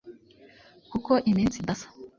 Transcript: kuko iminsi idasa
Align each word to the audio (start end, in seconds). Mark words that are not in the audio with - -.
kuko 0.91 1.11
iminsi 1.31 1.55
idasa 1.59 1.87